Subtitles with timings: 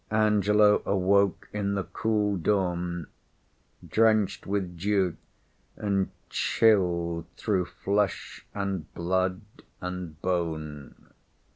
[0.09, 3.05] Angelo awoke in the cool dawn,
[3.87, 5.15] drenched with dew
[5.75, 9.41] and chilled through flesh, and blood,
[9.79, 10.95] and bone.